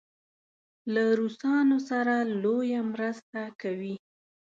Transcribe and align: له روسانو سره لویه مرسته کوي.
له 0.93 1.03
روسانو 1.19 1.77
سره 1.89 2.15
لویه 2.43 2.81
مرسته 2.91 3.41
کوي. 3.61 3.95